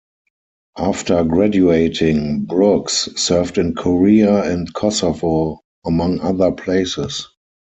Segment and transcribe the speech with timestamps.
[0.79, 7.27] After graduating Brooks served in Korea and Kosovo among other places.